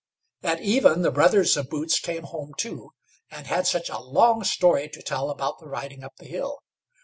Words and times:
At 0.41 0.61
even 0.61 1.03
the 1.03 1.11
brothers 1.11 1.55
of 1.55 1.69
Boots 1.69 1.99
came 1.99 2.23
home 2.23 2.55
too, 2.57 2.89
and 3.29 3.45
had 3.45 3.67
such 3.67 3.87
a 3.87 3.99
long 3.99 4.43
story 4.43 4.89
to 4.89 5.01
tell 5.03 5.29
about 5.29 5.59
the 5.59 5.67
riding 5.67 6.03
up 6.03 6.15
the 6.17 6.25
hill. 6.25 6.63